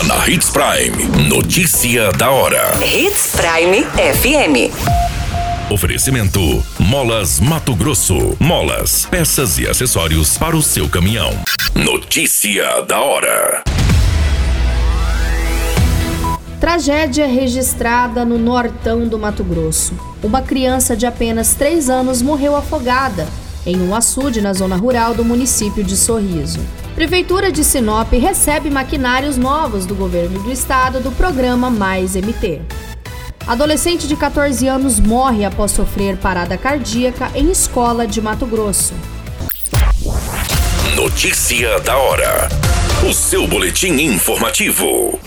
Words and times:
Agora 0.00 0.04
na 0.04 0.28
Hits 0.28 0.50
Prime. 0.50 1.28
Notícia 1.28 2.10
da 2.12 2.30
hora. 2.30 2.72
Hits 2.82 3.32
Prime 3.36 3.84
FM. 3.84 4.72
Oferecimento: 5.70 6.64
Molas 6.78 7.38
Mato 7.38 7.74
Grosso. 7.74 8.34
Molas, 8.38 9.06
peças 9.10 9.58
e 9.58 9.68
acessórios 9.68 10.38
para 10.38 10.56
o 10.56 10.62
seu 10.62 10.88
caminhão. 10.88 11.30
Notícia 11.74 12.82
da 12.82 13.00
hora. 13.00 13.62
Tragédia 16.58 17.26
registrada 17.26 18.24
no 18.24 18.38
nortão 18.38 19.06
do 19.06 19.18
Mato 19.18 19.44
Grosso. 19.44 19.92
Uma 20.22 20.40
criança 20.40 20.96
de 20.96 21.04
apenas 21.04 21.54
3 21.54 21.90
anos 21.90 22.22
morreu 22.22 22.56
afogada 22.56 23.26
em 23.66 23.76
um 23.82 23.94
açude 23.94 24.40
na 24.40 24.52
zona 24.52 24.76
rural 24.76 25.14
do 25.14 25.24
município 25.24 25.84
de 25.84 25.96
Sorriso. 25.96 26.60
Prefeitura 27.00 27.50
de 27.50 27.64
Sinop 27.64 28.12
recebe 28.12 28.68
maquinários 28.68 29.38
novos 29.38 29.86
do 29.86 29.94
governo 29.94 30.38
do 30.42 30.52
estado 30.52 31.00
do 31.00 31.10
programa 31.10 31.70
Mais 31.70 32.14
MT. 32.14 32.60
Adolescente 33.46 34.06
de 34.06 34.14
14 34.14 34.68
anos 34.68 35.00
morre 35.00 35.46
após 35.46 35.70
sofrer 35.70 36.18
parada 36.18 36.58
cardíaca 36.58 37.30
em 37.34 37.50
escola 37.50 38.06
de 38.06 38.20
Mato 38.20 38.44
Grosso. 38.44 38.92
Notícia 40.94 41.80
da 41.80 41.96
hora. 41.96 42.50
O 43.08 43.14
seu 43.14 43.48
boletim 43.48 43.92
informativo. 43.92 45.18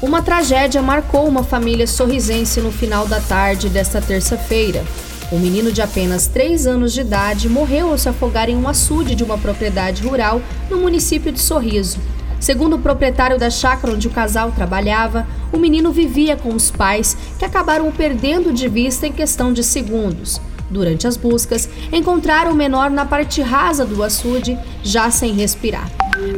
Uma 0.00 0.22
tragédia 0.22 0.80
marcou 0.80 1.26
uma 1.26 1.42
família 1.42 1.88
sorrisense 1.88 2.60
no 2.60 2.70
final 2.70 3.08
da 3.08 3.20
tarde 3.20 3.68
desta 3.68 4.00
terça-feira. 4.00 4.84
Um 5.32 5.38
menino 5.38 5.70
de 5.70 5.80
apenas 5.80 6.26
3 6.26 6.66
anos 6.66 6.92
de 6.92 7.02
idade 7.02 7.48
morreu 7.48 7.90
ao 7.90 7.98
se 7.98 8.08
afogar 8.08 8.48
em 8.48 8.56
um 8.56 8.66
açude 8.66 9.14
de 9.14 9.22
uma 9.22 9.38
propriedade 9.38 10.02
rural 10.02 10.42
no 10.68 10.78
município 10.78 11.30
de 11.30 11.38
Sorriso. 11.38 11.98
Segundo 12.40 12.74
o 12.74 12.80
proprietário 12.80 13.38
da 13.38 13.48
chácara 13.48 13.94
onde 13.94 14.08
o 14.08 14.10
casal 14.10 14.50
trabalhava, 14.50 15.28
o 15.52 15.56
menino 15.56 15.92
vivia 15.92 16.36
com 16.36 16.52
os 16.52 16.72
pais, 16.72 17.16
que 17.38 17.44
acabaram 17.44 17.86
o 17.86 17.92
perdendo 17.92 18.52
de 18.52 18.66
vista 18.68 19.06
em 19.06 19.12
questão 19.12 19.52
de 19.52 19.62
segundos. 19.62 20.40
Durante 20.68 21.06
as 21.06 21.16
buscas, 21.16 21.68
encontraram 21.92 22.50
o 22.50 22.56
menor 22.56 22.90
na 22.90 23.04
parte 23.04 23.40
rasa 23.40 23.84
do 23.84 24.02
açude, 24.02 24.58
já 24.82 25.12
sem 25.12 25.32
respirar. 25.32 25.88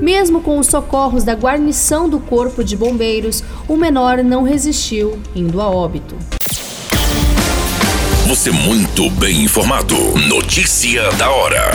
Mesmo 0.02 0.42
com 0.42 0.58
os 0.58 0.66
socorros 0.66 1.24
da 1.24 1.34
guarnição 1.34 2.10
do 2.10 2.20
Corpo 2.20 2.62
de 2.62 2.76
Bombeiros, 2.76 3.42
o 3.66 3.74
menor 3.74 4.22
não 4.22 4.42
resistiu, 4.42 5.18
indo 5.34 5.62
a 5.62 5.70
óbito. 5.70 6.14
Você 8.26 8.52
muito 8.52 9.10
bem 9.10 9.42
informado. 9.42 9.96
Notícia 10.28 11.10
da 11.12 11.28
hora. 11.28 11.72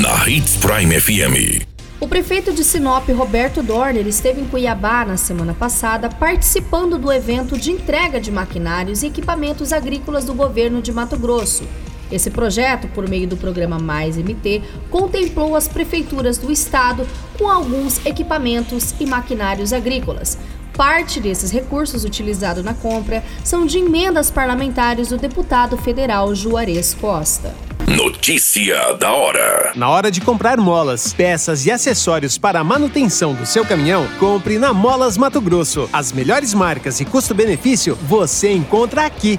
Na 0.00 0.26
Hits 0.28 0.56
Prime 0.56 0.98
FM. 0.98 1.62
O 2.00 2.08
prefeito 2.08 2.54
de 2.54 2.64
Sinop, 2.64 3.06
Roberto 3.10 3.62
Dorner, 3.62 4.06
esteve 4.06 4.40
em 4.40 4.46
Cuiabá 4.46 5.04
na 5.04 5.18
semana 5.18 5.52
passada 5.52 6.08
participando 6.08 6.98
do 6.98 7.12
evento 7.12 7.58
de 7.58 7.70
entrega 7.70 8.18
de 8.18 8.32
maquinários 8.32 9.02
e 9.02 9.06
equipamentos 9.06 9.74
agrícolas 9.74 10.24
do 10.24 10.32
governo 10.32 10.80
de 10.80 10.90
Mato 10.90 11.18
Grosso. 11.18 11.64
Esse 12.10 12.30
projeto, 12.30 12.88
por 12.88 13.06
meio 13.06 13.28
do 13.28 13.36
programa 13.36 13.78
Mais 13.78 14.16
MT, 14.16 14.62
contemplou 14.90 15.54
as 15.54 15.68
prefeituras 15.68 16.38
do 16.38 16.50
estado 16.50 17.06
com 17.38 17.48
alguns 17.48 18.04
equipamentos 18.06 18.94
e 18.98 19.04
maquinários 19.04 19.72
agrícolas. 19.72 20.38
Parte 20.76 21.20
desses 21.20 21.50
recursos 21.52 22.04
utilizados 22.04 22.64
na 22.64 22.74
compra 22.74 23.22
são 23.44 23.64
de 23.64 23.78
emendas 23.78 24.30
parlamentares 24.30 25.08
do 25.08 25.16
deputado 25.16 25.76
federal 25.76 26.34
Juarez 26.34 26.94
Costa. 26.94 27.54
Notícia 27.86 28.94
da 28.94 29.12
hora. 29.12 29.72
Na 29.76 29.88
hora 29.88 30.10
de 30.10 30.20
comprar 30.20 30.56
molas, 30.56 31.12
peças 31.12 31.64
e 31.66 31.70
acessórios 31.70 32.38
para 32.38 32.58
a 32.58 32.64
manutenção 32.64 33.34
do 33.34 33.46
seu 33.46 33.64
caminhão, 33.64 34.08
compre 34.18 34.58
na 34.58 34.72
Molas 34.72 35.16
Mato 35.16 35.40
Grosso. 35.40 35.88
As 35.92 36.10
melhores 36.10 36.54
marcas 36.54 36.98
e 36.98 37.04
custo-benefício 37.04 37.94
você 38.08 38.50
encontra 38.50 39.04
aqui. 39.04 39.38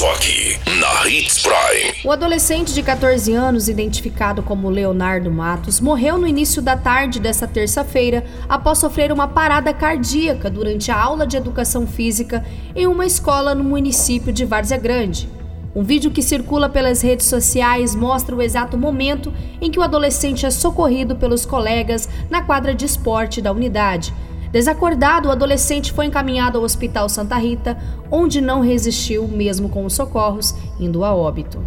Só 0.00 0.12
aqui, 0.12 0.58
na 0.78 1.06
Hits 1.06 1.42
Prime. 1.42 1.92
O 2.02 2.10
adolescente 2.10 2.72
de 2.72 2.82
14 2.82 3.34
anos, 3.34 3.68
identificado 3.68 4.42
como 4.42 4.70
Leonardo 4.70 5.30
Matos, 5.30 5.78
morreu 5.78 6.16
no 6.16 6.26
início 6.26 6.62
da 6.62 6.74
tarde 6.74 7.20
desta 7.20 7.46
terça-feira 7.46 8.24
após 8.48 8.78
sofrer 8.78 9.12
uma 9.12 9.28
parada 9.28 9.74
cardíaca 9.74 10.48
durante 10.48 10.90
a 10.90 10.98
aula 10.98 11.26
de 11.26 11.36
educação 11.36 11.86
física 11.86 12.42
em 12.74 12.86
uma 12.86 13.04
escola 13.04 13.54
no 13.54 13.62
município 13.62 14.32
de 14.32 14.46
Várzea 14.46 14.78
Grande. 14.78 15.28
Um 15.74 15.82
vídeo 15.82 16.10
que 16.10 16.22
circula 16.22 16.70
pelas 16.70 17.02
redes 17.02 17.26
sociais 17.26 17.94
mostra 17.94 18.34
o 18.34 18.40
exato 18.40 18.78
momento 18.78 19.30
em 19.60 19.70
que 19.70 19.78
o 19.78 19.82
adolescente 19.82 20.46
é 20.46 20.50
socorrido 20.50 21.14
pelos 21.14 21.44
colegas 21.44 22.08
na 22.30 22.40
quadra 22.40 22.74
de 22.74 22.86
esporte 22.86 23.42
da 23.42 23.52
unidade 23.52 24.14
Desacordado, 24.50 25.28
o 25.28 25.32
adolescente 25.32 25.92
foi 25.92 26.06
encaminhado 26.06 26.58
ao 26.58 26.64
Hospital 26.64 27.08
Santa 27.08 27.36
Rita, 27.36 27.78
onde 28.10 28.40
não 28.40 28.60
resistiu, 28.60 29.28
mesmo 29.28 29.68
com 29.68 29.84
os 29.84 29.94
socorros, 29.94 30.54
indo 30.78 31.04
a 31.04 31.14
óbito. 31.14 31.64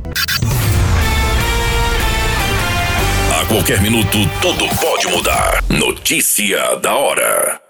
A 3.42 3.46
qualquer 3.46 3.82
minuto, 3.82 4.18
tudo 4.42 4.66
pode 4.82 5.08
mudar. 5.08 5.64
Notícia 5.70 6.76
da 6.78 6.94
hora. 6.94 7.63